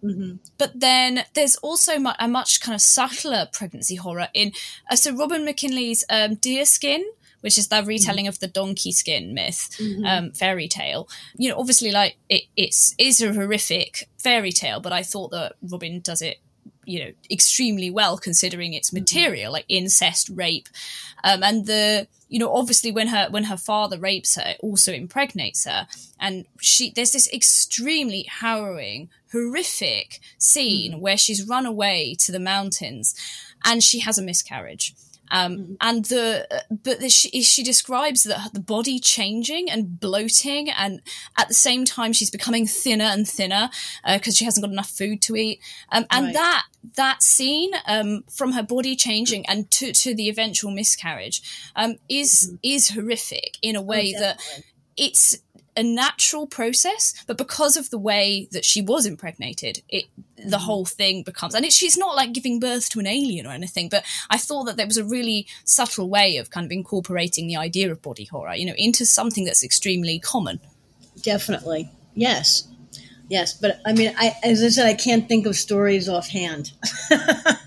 [0.02, 0.12] Right.
[0.12, 0.36] Mm-hmm.
[0.58, 4.52] But then there's also a much kind of subtler pregnancy horror in.
[4.90, 7.04] Uh, so Robin McKinley's um, Deer Skin,
[7.46, 8.30] which is the retelling mm-hmm.
[8.30, 10.04] of the donkey skin myth, mm-hmm.
[10.04, 11.08] um, fairy tale.
[11.36, 15.52] You know, obviously, like it, it's is a horrific fairy tale, but I thought that
[15.62, 16.38] Robin does it
[16.84, 18.98] you know extremely well considering its mm-hmm.
[18.98, 20.68] material like incest rape
[21.22, 24.92] um, and the you know obviously when her when her father rapes her it also
[24.92, 25.86] impregnates her
[26.20, 31.00] and she there's this extremely harrowing horrific scene mm.
[31.00, 33.14] where she's run away to the mountains
[33.64, 34.94] and she has a miscarriage
[35.30, 35.74] um, mm-hmm.
[35.80, 41.00] and the but the, she, she describes the, the body changing and bloating, and
[41.38, 43.70] at the same time she's becoming thinner and thinner
[44.04, 45.60] because uh, she hasn't got enough food to eat.
[45.90, 46.34] Um, and right.
[46.34, 51.96] that that scene um, from her body changing and to, to the eventual miscarriage um,
[52.08, 52.56] is mm-hmm.
[52.62, 54.40] is horrific in a way oh, that
[54.96, 55.38] it's
[55.76, 60.04] a natural process, but because of the way that she was impregnated, it
[60.36, 60.60] the mm.
[60.60, 63.88] whole thing becomes and it, she's not like giving birth to an alien or anything.
[63.88, 67.56] But I thought that there was a really subtle way of kind of incorporating the
[67.56, 70.60] idea of body horror, you know, into something that's extremely common.
[71.22, 72.68] Definitely, yes,
[73.28, 73.54] yes.
[73.54, 76.72] But I mean, I as I said, I can't think of stories offhand.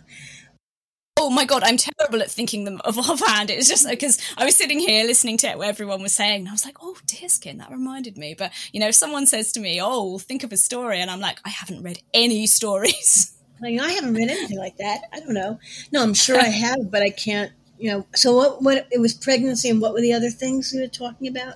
[1.30, 3.52] oh my god, I'm terrible at thinking them of offhand.
[3.52, 6.50] It was just because I was sitting here listening to what everyone was saying, and
[6.50, 8.34] I was like, oh, deerskin, that reminded me.
[8.34, 11.20] But you know, if someone says to me, oh, think of a story, and I'm
[11.20, 13.38] like, I haven't read any stories.
[13.62, 15.02] Like I haven't read anything like that.
[15.14, 15.60] I don't know.
[15.92, 17.52] No, I'm sure I have, but I can't.
[17.78, 18.08] You know.
[18.16, 18.64] So what?
[18.64, 18.88] What?
[18.92, 21.56] It was pregnancy, and what were the other things you were talking about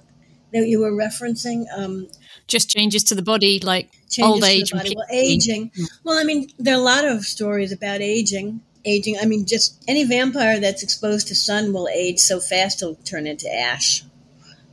[0.53, 1.65] that you were referencing?
[1.75, 2.09] Um,
[2.47, 3.89] just changes to the body, like
[4.21, 4.71] old age.
[4.71, 5.71] Well, aging.
[6.03, 9.17] Well, I mean, there are a lot of stories about aging aging.
[9.21, 13.27] I mean, just any vampire that's exposed to sun will age so fast he'll turn
[13.27, 14.03] into ash,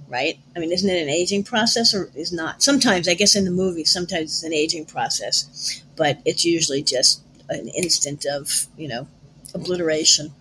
[0.08, 0.38] right?
[0.56, 2.62] I mean, isn't it an aging process or is not?
[2.62, 7.22] Sometimes, I guess in the movie, sometimes it's an aging process, but it's usually just
[7.48, 9.06] an instant of, you know,
[9.54, 10.32] obliteration.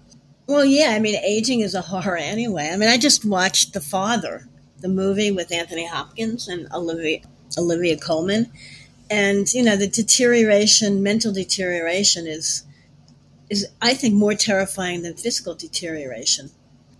[0.47, 2.69] Well, yeah, I mean, aging is a horror anyway.
[2.71, 4.47] I mean, I just watched The Father,
[4.79, 7.19] the movie with Anthony Hopkins and Olivia,
[7.58, 8.51] Olivia Colman.
[9.12, 12.63] And, you know, the deterioration, mental deterioration is
[13.50, 16.52] is, I think, more terrifying than physical deterioration.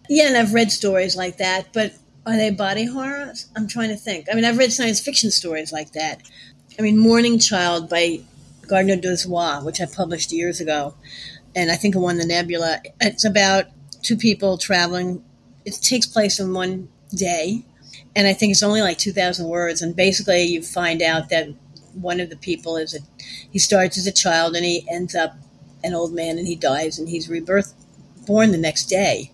[0.10, 1.94] Yeah, and I've read stories like that, but
[2.26, 3.34] are they body horror?
[3.56, 4.28] I'm trying to think.
[4.32, 6.22] I mean, I've read science fiction stories like that.
[6.78, 8.22] I mean, Morning Child by
[8.68, 10.96] Gardner Dozois, which I published years ago,
[11.56, 12.82] and I think it won the Nebula.
[13.02, 13.66] It's about
[14.02, 15.24] two people traveling.
[15.66, 17.64] It takes place in one day,
[18.16, 19.82] and I think it's only like 2,000 words.
[19.82, 21.50] And basically, you find out that
[21.94, 23.00] one of the people is a
[23.52, 25.36] he starts as a child and he ends up
[25.84, 27.74] an old man and he dies and he's rebirth
[28.26, 29.32] born the next day.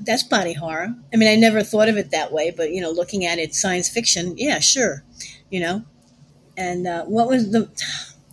[0.00, 0.94] That's body horror.
[1.12, 3.54] I mean, I never thought of it that way, but you know, looking at it,
[3.54, 5.04] science fiction, yeah, sure,
[5.50, 5.84] you know.
[6.56, 7.70] And uh, what was the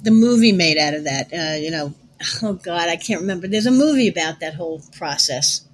[0.02, 1.32] the movie made out of that?
[1.32, 1.94] Uh, you know,
[2.44, 3.48] oh God, I can't remember.
[3.48, 5.66] There's a movie about that whole process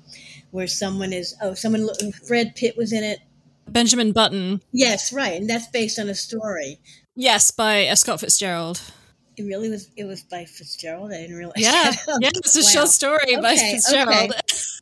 [0.51, 1.87] where someone is oh, someone
[2.27, 3.19] Brad Pitt was in it.
[3.67, 4.61] Benjamin Button.
[4.71, 6.79] Yes, right, and that's based on a story.
[7.15, 8.81] Yes, by uh, Scott Fitzgerald.
[9.37, 9.89] It really was.
[9.97, 11.11] It was by Fitzgerald.
[11.11, 11.55] I didn't realize.
[11.57, 12.17] Yeah, that.
[12.21, 12.81] yeah, it's a wow.
[12.81, 14.33] short story okay, by Fitzgerald.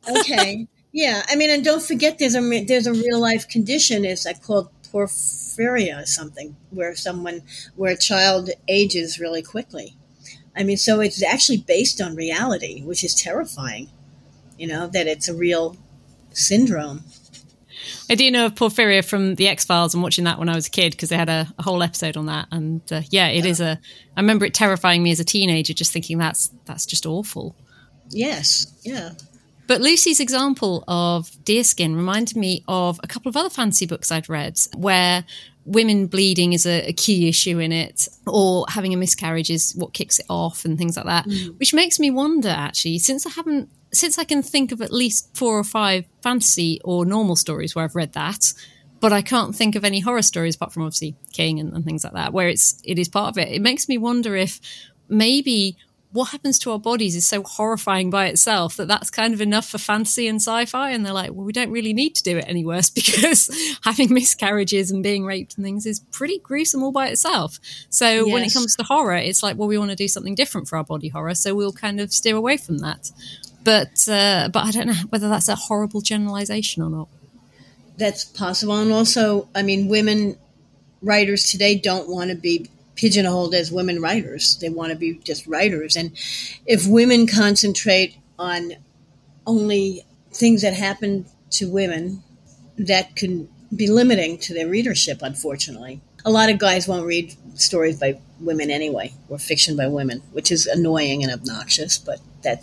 [0.08, 0.18] Okay.
[0.20, 0.66] okay.
[0.92, 4.04] yeah, I mean, and don't forget, there's a there's a real life condition.
[4.04, 7.42] It's like called porphyria or something, where someone
[7.74, 9.96] where a child ages really quickly.
[10.56, 13.90] I mean, so it's actually based on reality, which is terrifying.
[14.56, 15.76] You know that it's a real
[16.30, 17.02] syndrome.
[18.10, 20.66] I do know of Porphyria from the X Files and watching that when I was
[20.66, 22.48] a kid because they had a, a, whole episode on that.
[22.50, 23.50] And uh, yeah, it yeah.
[23.50, 23.80] is a.
[24.16, 27.56] I remember it terrifying me as a teenager, just thinking that's that's just awful.
[28.10, 28.72] Yes.
[28.84, 29.12] Yeah.
[29.66, 34.28] But Lucy's example of deerskin reminded me of a couple of other fancy books I'd
[34.28, 35.24] read where
[35.64, 39.92] women bleeding is a, a, key issue in it, or having a miscarriage is what
[39.92, 41.26] kicks it off, and things like that.
[41.26, 41.58] Mm.
[41.58, 45.36] Which makes me wonder, actually, since I haven't since I can think of at least
[45.36, 48.52] four or five fantasy or normal stories where I've read that,
[49.00, 52.04] but I can't think of any horror stories apart from obviously King and, and things
[52.04, 53.52] like that, where it's it is part of it.
[53.52, 54.60] It makes me wonder if
[55.08, 55.76] maybe
[56.14, 59.68] what happens to our bodies is so horrifying by itself that that's kind of enough
[59.68, 60.90] for fantasy and sci-fi.
[60.90, 63.50] And they're like, well, we don't really need to do it any worse because
[63.82, 67.58] having miscarriages and being raped and things is pretty gruesome all by itself.
[67.90, 68.32] So yes.
[68.32, 70.76] when it comes to horror, it's like, well, we want to do something different for
[70.78, 73.10] our body horror, so we'll kind of steer away from that.
[73.64, 77.08] But uh, but I don't know whether that's a horrible generalization or not.
[77.96, 80.38] That's possible, and also, I mean, women
[81.02, 84.56] writers today don't want to be pigeonholed as women writers.
[84.58, 85.96] They want to be just writers.
[85.96, 86.12] And
[86.66, 88.74] if women concentrate on
[89.46, 92.22] only things that happen to women,
[92.76, 96.00] that can be limiting to their readership, unfortunately.
[96.24, 100.50] A lot of guys won't read stories by women anyway, or fiction by women, which
[100.50, 102.60] is annoying and obnoxious, but that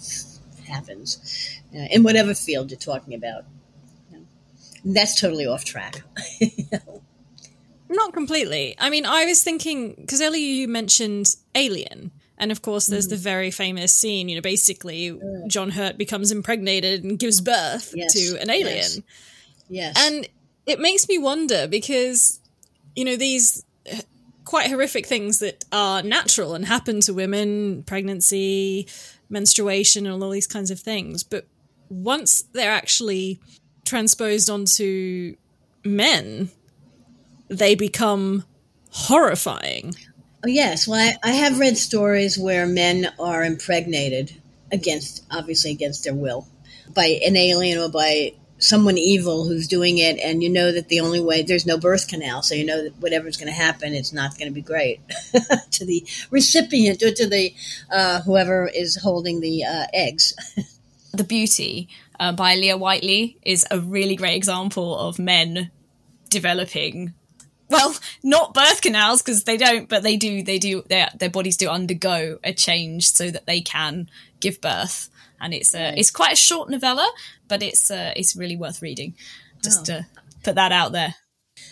[0.67, 3.45] happens uh, in whatever field you're talking about.
[4.83, 6.01] That's totally off track.
[7.91, 8.73] Not completely.
[8.79, 13.11] I mean, I was thinking because earlier you mentioned Alien, and of course, there's mm.
[13.11, 14.29] the very famous scene.
[14.29, 18.13] You know, basically, John Hurt becomes impregnated and gives birth yes.
[18.13, 18.77] to an alien.
[18.77, 19.01] Yes.
[19.67, 19.95] yes.
[19.99, 20.27] And
[20.65, 22.39] it makes me wonder because,
[22.95, 23.65] you know, these
[24.45, 28.87] quite horrific things that are natural and happen to women, pregnancy,
[29.29, 31.23] menstruation, and all these kinds of things.
[31.23, 31.45] But
[31.89, 33.39] once they're actually
[33.85, 35.35] transposed onto
[35.83, 36.49] men,
[37.51, 38.45] they become
[38.89, 39.93] horrifying.
[40.43, 40.87] Oh, yes.
[40.87, 46.47] Well, I, I have read stories where men are impregnated against, obviously, against their will
[46.95, 50.99] by an alien or by someone evil who's doing it and you know that the
[50.99, 54.13] only way there's no birth canal so you know that whatever's going to happen it's
[54.13, 54.99] not going to be great
[55.71, 57.51] to the recipient or to the
[57.89, 60.35] uh, whoever is holding the uh, eggs
[61.11, 65.71] the beauty uh, by Aliya Whiteley is a really great example of men
[66.29, 67.15] developing
[67.71, 70.43] well, not birth canals because they don't, but they do.
[70.43, 70.83] They do.
[70.87, 75.73] Their their bodies do undergo a change so that they can give birth, and it's
[75.73, 77.09] a it's quite a short novella,
[77.47, 79.15] but it's uh, it's really worth reading.
[79.63, 79.85] Just oh.
[79.85, 80.07] to
[80.43, 81.15] put that out there.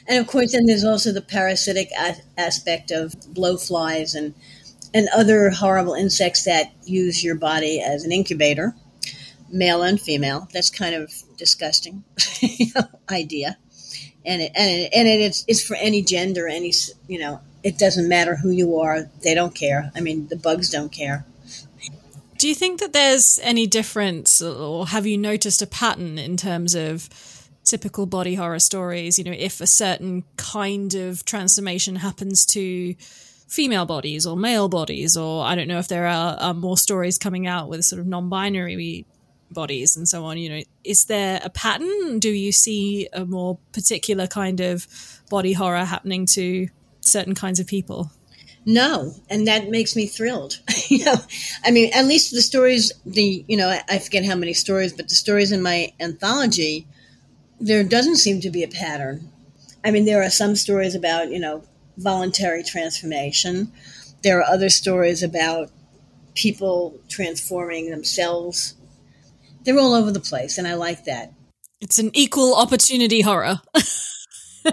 [0.08, 4.34] And of course, then there's also the parasitic a- aspect of blowflies and
[4.94, 8.74] and other horrible insects that use your body as an incubator,
[9.52, 10.48] male and female.
[10.54, 12.06] That's kind of disgusting
[13.12, 13.58] idea
[14.26, 16.74] and it, and it, and it's it's for any gender, any
[17.08, 19.10] you know, it doesn't matter who you are.
[19.24, 19.92] They don't care.
[19.96, 21.26] I mean, the bugs don't care.
[22.38, 26.74] Do you think that there's any difference, or have you noticed a pattern in terms
[26.74, 27.10] of
[27.66, 29.18] typical body horror stories?
[29.18, 32.96] You know, if a certain kind of transformation happens to
[33.50, 37.18] female bodies or male bodies, or I don't know if there are, are more stories
[37.18, 39.06] coming out with sort of non-binary
[39.52, 42.20] bodies and so on you know is there a pattern?
[42.20, 44.88] Do you see a more particular kind of
[45.30, 46.68] body horror happening to
[47.02, 48.12] certain kinds of people?
[48.66, 50.60] No and that makes me thrilled.
[50.90, 51.18] You know
[51.64, 55.08] i mean at least the stories the you know i forget how many stories but
[55.08, 56.88] the stories in my anthology
[57.60, 59.30] there doesn't seem to be a pattern.
[59.84, 61.64] I mean there are some stories about you know
[61.98, 63.72] voluntary transformation.
[64.24, 65.70] There are other stories about
[66.36, 68.76] people transforming themselves
[69.64, 71.34] they're all over the place, and I like that.
[71.82, 73.62] It's an equal opportunity horror.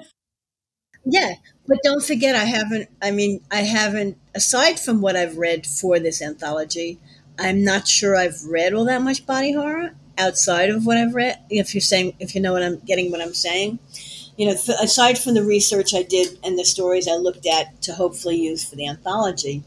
[1.04, 1.34] yeah,
[1.66, 2.88] but don't forget, I haven't.
[3.00, 4.18] I mean, I haven't.
[4.34, 6.98] Aside from what I've read for this anthology,
[7.38, 11.38] I'm not sure I've read all that much body horror outside of what I've read.
[11.50, 13.78] If you're saying, if you know what I'm getting, what I'm saying,
[14.36, 17.94] you know, aside from the research I did and the stories I looked at to
[17.94, 19.62] hopefully use for the anthology,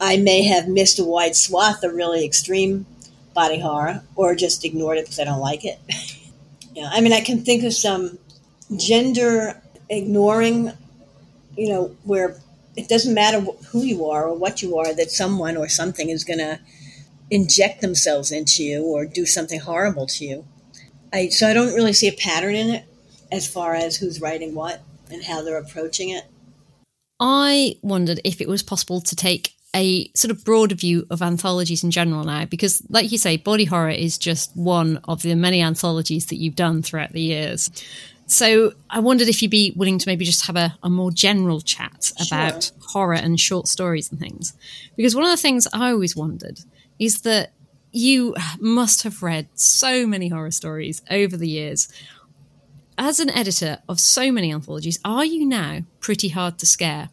[0.00, 2.86] I may have missed a wide swath of really extreme
[3.34, 5.78] body horror or just ignored it because I don't like it.
[6.74, 8.18] yeah, I mean, I can think of some
[8.76, 10.72] gender ignoring,
[11.56, 12.36] you know, where
[12.76, 16.24] it doesn't matter who you are or what you are, that someone or something is
[16.24, 16.58] going to
[17.30, 20.44] inject themselves into you or do something horrible to you.
[21.12, 22.84] I, so I don't really see a pattern in it
[23.30, 26.24] as far as who's writing what and how they're approaching it.
[27.20, 31.82] I wondered if it was possible to take a sort of broader view of anthologies
[31.82, 35.62] in general now, because, like you say, body horror is just one of the many
[35.62, 37.70] anthologies that you've done throughout the years.
[38.26, 41.60] So I wondered if you'd be willing to maybe just have a, a more general
[41.60, 42.72] chat about sure.
[42.88, 44.54] horror and short stories and things.
[44.96, 46.60] Because one of the things I always wondered
[46.98, 47.52] is that
[47.92, 51.92] you must have read so many horror stories over the years.
[52.96, 57.10] As an editor of so many anthologies, are you now pretty hard to scare?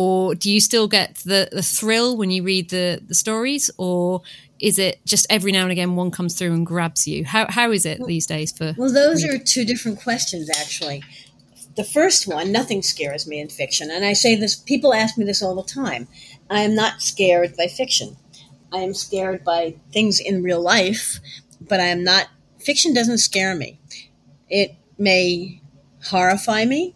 [0.00, 4.22] Or do you still get the, the thrill when you read the, the stories or
[4.58, 7.70] is it just every now and again one comes through and grabs you how, how
[7.70, 9.40] is it these days for well those reading?
[9.40, 11.02] are two different questions actually
[11.76, 15.24] the first one nothing scares me in fiction and i say this people ask me
[15.24, 16.08] this all the time
[16.50, 18.16] i am not scared by fiction
[18.72, 21.20] I am scared by things in real life,
[21.60, 22.28] but I am not.
[22.58, 23.78] Fiction doesn't scare me.
[24.48, 25.60] It may
[26.04, 26.94] horrify me,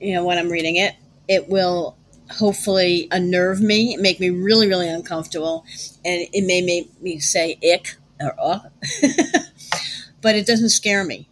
[0.00, 0.94] you know, when I'm reading it.
[1.28, 1.96] It will
[2.38, 5.64] hopefully unnerve me, make me really, really uncomfortable,
[6.04, 8.60] and it may make me say ick or uh,
[10.20, 11.28] but it doesn't scare me.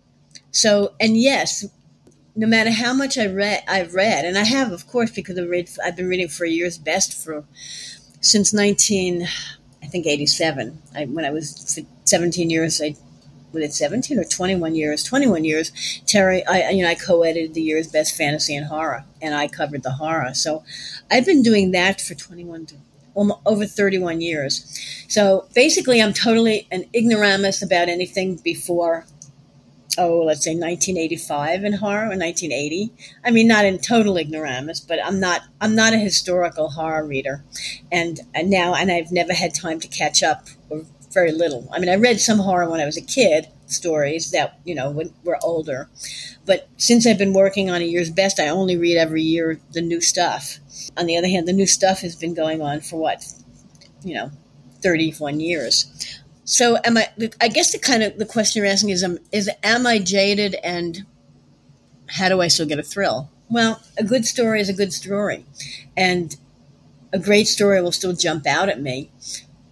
[0.51, 1.65] So, and yes,
[2.35, 5.49] no matter how much I read, I've read, and I have, of course, because I've,
[5.49, 7.45] read, I've been reading for years best for
[8.21, 9.27] since 19,
[9.83, 10.81] I think 87.
[10.95, 12.95] I, when I was 17 years, I
[13.53, 15.05] was it 17 or 21 years?
[15.05, 15.71] 21 years.
[16.07, 19.83] Terri, I you know I co-edited the year's best fantasy and horror, and I covered
[19.83, 20.35] the horror.
[20.35, 20.65] So
[21.11, 22.75] I've been doing that for 21 to
[23.15, 25.05] over 31 years.
[25.09, 29.05] So basically, I'm totally an ignoramus about anything before
[29.99, 32.93] oh, let's say 1985 in horror or 1980.
[33.25, 37.45] I mean, not in total ignoramus, but I'm not I'm not a historical horror reader,
[37.91, 41.69] and, and now and I've never had time to catch up or very little.
[41.73, 45.03] I mean, I read some horror when I was a kid stories that you know
[45.25, 45.89] were older,
[46.47, 49.83] but since I've been working on a year's best, I only read every year the
[49.83, 50.59] new stuff.
[50.97, 53.25] On the other hand, the new stuff has been going on for what,
[54.05, 54.31] you know,
[54.83, 56.21] 31 years.
[56.45, 57.09] So am I?
[57.41, 60.57] I guess the kind of the question you're asking is, um, is am I jaded
[60.65, 61.07] and
[62.09, 63.31] how do I still get a thrill?
[63.49, 65.47] Well, a good story is a good story,
[65.97, 66.37] and
[67.13, 69.11] a great story will still jump out at me,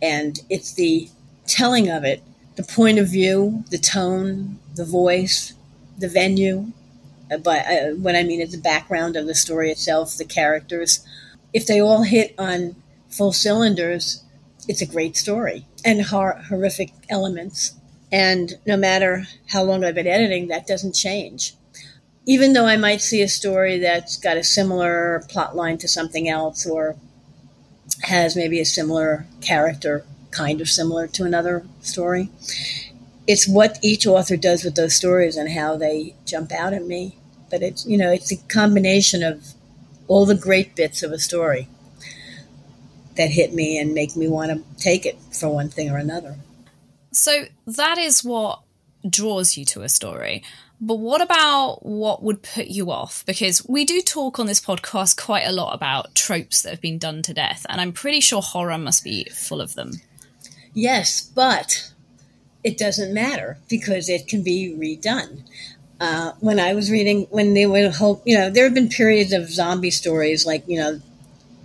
[0.00, 1.08] and it's the
[1.50, 2.22] telling of it,
[2.56, 5.52] the point of view, the tone, the voice,
[5.98, 6.72] the venue.
[7.30, 11.06] Uh, but uh, what I mean is the background of the story itself, the characters.
[11.52, 12.76] If they all hit on
[13.08, 14.22] full cylinders,
[14.68, 17.74] it's a great story and hor- horrific elements.
[18.12, 21.54] And no matter how long I've been editing, that doesn't change.
[22.26, 26.28] Even though I might see a story that's got a similar plot line to something
[26.28, 26.96] else or
[28.02, 32.30] has maybe a similar character, kind of similar to another story,
[33.26, 37.16] it's what each author does with those stories and how they jump out at me.
[37.50, 39.54] But it's, you know, it's a combination of
[40.08, 41.68] all the great bits of a story
[43.16, 46.36] that hit me and make me want to take it for one thing or another.
[47.12, 48.62] So that is what
[49.08, 50.42] draws you to a story.
[50.80, 53.24] But what about what would put you off?
[53.26, 56.98] Because we do talk on this podcast quite a lot about tropes that have been
[56.98, 60.00] done to death, and I'm pretty sure horror must be full of them.
[60.74, 61.90] Yes, but
[62.62, 65.42] it doesn't matter because it can be redone.
[66.00, 69.32] Uh, when I was reading, when they would hope, you know, there have been periods
[69.32, 71.00] of zombie stories, like you know,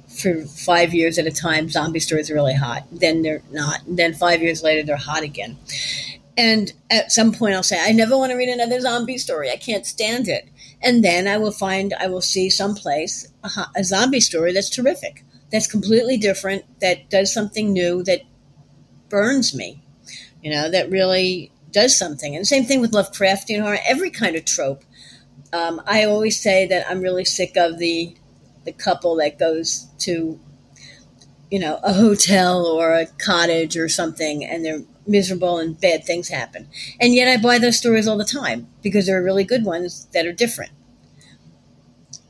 [0.10, 2.84] for five years at a time, zombie stories are really hot.
[2.92, 3.86] Then they're not.
[3.86, 5.58] And then five years later, they're hot again.
[6.38, 9.50] And at some point, I'll say, I never want to read another zombie story.
[9.52, 10.48] I can't stand it.
[10.82, 15.24] And then I will find, I will see someplace a, a zombie story that's terrific,
[15.52, 18.22] that's completely different, that does something new, that
[19.16, 19.82] burns me,
[20.44, 22.36] you know, that really does something.
[22.36, 24.84] And same thing with Lovecraftian horror, every kind of trope.
[25.54, 28.14] Um, I always say that I'm really sick of the
[28.66, 30.38] the couple that goes to,
[31.50, 36.28] you know, a hotel or a cottage or something, and they're miserable and bad things
[36.28, 36.68] happen.
[37.00, 40.08] And yet I buy those stories all the time because there are really good ones
[40.12, 40.74] that are different.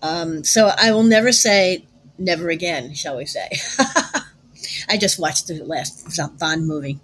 [0.04, 1.88] Um, so I will never say
[2.20, 3.50] never again, shall we say.
[4.90, 7.00] I just watched the last Bond movie.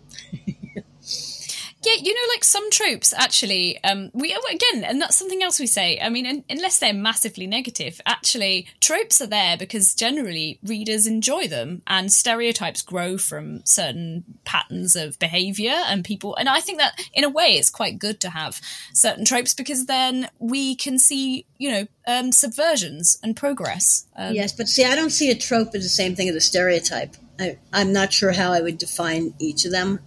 [1.84, 5.66] Yeah, you know, like some tropes actually, um, we again, and that's something else we
[5.66, 6.00] say.
[6.00, 11.82] I mean, unless they're massively negative, actually, tropes are there because generally readers enjoy them,
[11.88, 16.36] and stereotypes grow from certain patterns of behavior and people.
[16.36, 18.62] And I think that in a way, it's quite good to have
[18.94, 24.06] certain tropes because then we can see, you know, um, subversions and progress.
[24.16, 26.42] Um, yes, but see, I don't see a trope as the same thing as a
[26.42, 27.16] stereotype.
[27.42, 30.00] I, I'm not sure how I would define each of them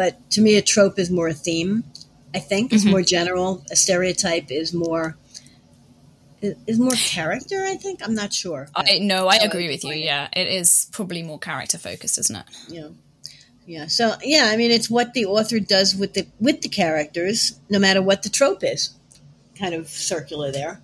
[0.00, 1.84] but to me, a trope is more a theme.
[2.34, 2.92] I think it's mm-hmm.
[2.92, 3.64] more general.
[3.70, 5.16] A stereotype is more
[6.40, 7.62] is more character.
[7.62, 8.68] I think I'm not sure.
[8.74, 9.92] I no, I agree I with you.
[9.92, 9.98] It.
[9.98, 12.44] Yeah, it is probably more character focused, isn't it?
[12.68, 12.88] Yeah,
[13.66, 13.86] yeah.
[13.88, 17.78] So yeah, I mean, it's what the author does with the with the characters, no
[17.78, 18.94] matter what the trope is.
[19.58, 20.80] Kind of circular there.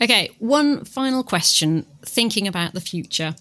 [0.00, 1.86] Okay, one final question.
[2.04, 3.34] Thinking about the future,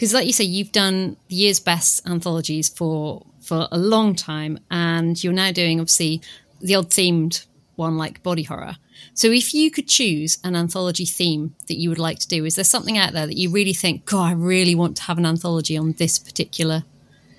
[0.00, 4.58] because like you say, you've done the year's best anthologies for for a long time,
[4.70, 6.22] and you're now doing obviously
[6.58, 7.44] the odd themed
[7.76, 8.76] one like body horror.
[9.12, 12.54] So if you could choose an anthology theme that you would like to do, is
[12.54, 15.26] there something out there that you really think, God, I really want to have an
[15.26, 16.84] anthology on this particular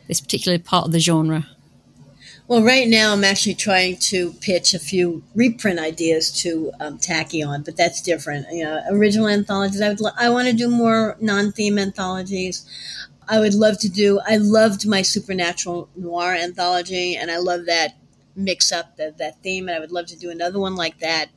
[0.07, 1.47] this particular part of the genre?
[2.51, 7.63] Well, right now I'm actually trying to pitch a few reprint ideas to um, Tachyon,
[7.63, 8.45] but that's different.
[8.51, 9.79] You know, original anthologies.
[9.79, 12.65] I would I want to do more non-theme anthologies.
[13.25, 14.19] I would love to do.
[14.27, 17.95] I loved my supernatural noir anthology, and I love that
[18.35, 19.69] mix up the, that theme.
[19.69, 21.27] And I would love to do another one like that.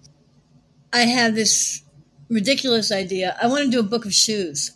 [0.93, 1.85] I have this
[2.29, 3.37] ridiculous idea.
[3.41, 4.73] I want to do a book of shoes,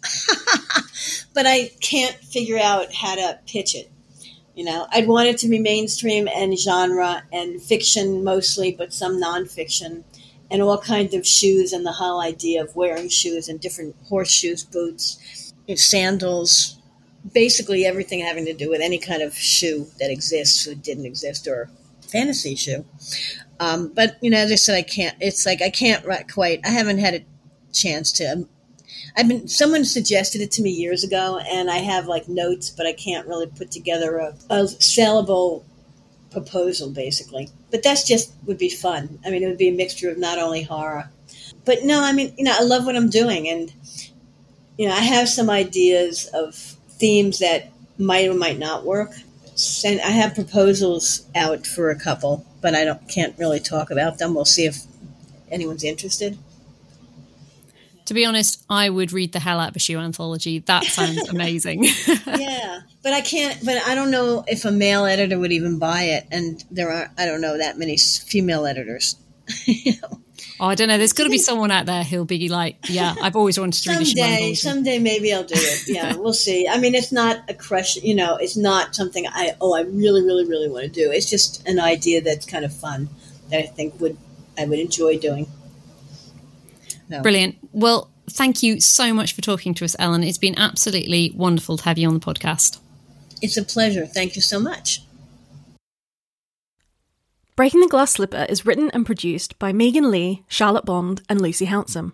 [1.34, 3.90] but I can't figure out how to pitch it.
[4.58, 9.22] You know, I'd want it to be mainstream and genre and fiction mostly, but some
[9.22, 10.02] nonfiction
[10.50, 14.64] and all kinds of shoes and the whole idea of wearing shoes and different horseshoes,
[14.64, 16.76] boots, sandals,
[17.32, 21.46] basically everything having to do with any kind of shoe that exists or didn't exist
[21.46, 21.70] or
[22.10, 22.84] fantasy shoe.
[23.60, 25.16] Um, but you know, as I said, I can't.
[25.20, 26.62] It's like I can't quite.
[26.64, 27.24] I haven't had a
[27.72, 28.48] chance to.
[29.18, 29.48] I've been.
[29.48, 33.26] Someone suggested it to me years ago, and I have like notes, but I can't
[33.26, 35.64] really put together a, a sellable
[36.30, 37.48] proposal, basically.
[37.72, 39.18] But that's just would be fun.
[39.26, 41.10] I mean, it would be a mixture of not only horror,
[41.64, 42.00] but no.
[42.00, 43.72] I mean, you know, I love what I'm doing, and
[44.78, 49.10] you know, I have some ideas of themes that might or might not work.
[49.84, 54.18] And I have proposals out for a couple, but I don't can't really talk about
[54.18, 54.32] them.
[54.36, 54.84] We'll see if
[55.50, 56.38] anyone's interested.
[58.08, 60.60] To be honest, I would read the hell out of a shoe anthology.
[60.60, 61.84] That sounds amazing.
[62.26, 63.62] yeah, but I can't.
[63.62, 67.10] But I don't know if a male editor would even buy it, and there are
[67.18, 69.16] I don't know that many female editors.
[69.66, 70.22] you know.
[70.58, 70.96] Oh, I don't know.
[70.96, 73.90] There's got to be someone out there who'll be like, "Yeah, I've always wanted to
[73.90, 75.82] read someday, someday maybe I'll do it.
[75.86, 76.66] Yeah, we'll see.
[76.66, 77.96] I mean, it's not a crush.
[77.96, 81.10] You know, it's not something I oh I really really really want to do.
[81.10, 83.10] It's just an idea that's kind of fun
[83.50, 84.16] that I think would
[84.56, 85.46] I would enjoy doing.
[87.08, 87.22] No.
[87.22, 87.56] Brilliant.
[87.72, 90.22] Well, thank you so much for talking to us, Ellen.
[90.22, 92.78] It's been absolutely wonderful to have you on the podcast.
[93.40, 94.06] It's a pleasure.
[94.06, 95.02] Thank you so much.
[97.56, 101.66] Breaking the Glass Slipper is written and produced by Megan Leigh, Charlotte Bond, and Lucy
[101.66, 102.12] Hounsom.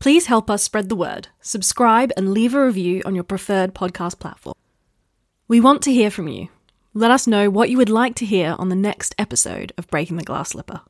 [0.00, 4.18] Please help us spread the word, subscribe, and leave a review on your preferred podcast
[4.18, 4.56] platform.
[5.46, 6.48] We want to hear from you.
[6.94, 10.16] Let us know what you would like to hear on the next episode of Breaking
[10.16, 10.80] the Glass Slipper.